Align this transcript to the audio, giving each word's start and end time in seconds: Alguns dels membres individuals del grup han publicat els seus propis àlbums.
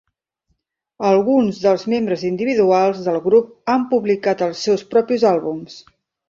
Alguns 1.09 1.59
dels 1.65 1.83
membres 1.93 2.23
individuals 2.29 3.03
del 3.09 3.19
grup 3.27 3.53
han 3.75 3.85
publicat 3.93 4.43
els 4.49 4.65
seus 4.69 4.87
propis 4.95 5.29
àlbums. 5.35 5.79